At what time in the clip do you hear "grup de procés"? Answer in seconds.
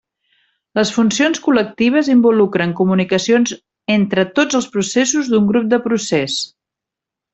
5.53-6.41